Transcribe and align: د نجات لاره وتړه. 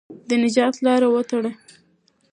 د 0.27 0.29
نجات 0.43 0.75
لاره 0.85 1.07
وتړه. 1.13 1.51